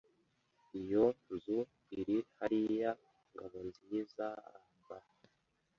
Iyo 0.81 1.03
nzu 1.33 1.59
iri 1.99 2.17
hariya 2.37 2.91
Ngabonzizaaba. 3.31 4.97